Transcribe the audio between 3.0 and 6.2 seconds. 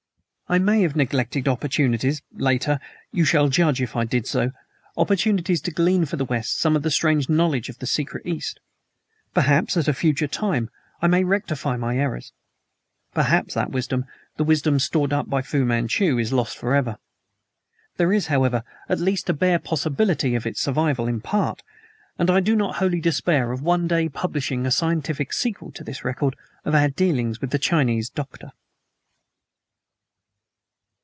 you shall judge if I did so opportunities to glean for